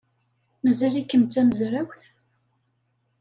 Mazal-ikem 0.63 1.23
d 1.23 1.27
tamezrawt? 1.33 2.01